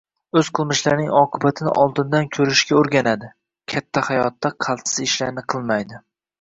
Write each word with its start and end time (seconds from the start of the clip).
o‘z 0.39 0.47
qilmishlarining 0.59 1.11
oqibatini 1.19 1.73
oldindan 1.83 2.31
ko‘rishga 2.37 2.77
o‘rganadi– 2.81 3.31
katta 3.77 4.07
hayotida 4.11 4.55
qaltis 4.69 4.99
ishlarni 5.09 5.49
qilmaydi; 5.57 6.05